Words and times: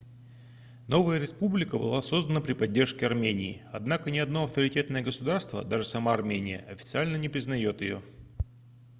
новая 0.87 1.19
республика 1.19 1.77
была 1.77 2.01
создана 2.01 2.41
при 2.41 2.53
поддержке 2.53 3.05
армении 3.05 3.61
однако 3.71 4.09
ни 4.09 4.17
одно 4.17 4.45
авторитетное 4.45 5.03
государство 5.03 5.63
даже 5.63 5.83
сама 5.85 6.11
армения 6.15 6.65
официально 6.71 7.17
не 7.17 7.29
признаёт 7.29 7.81
её 7.81 8.01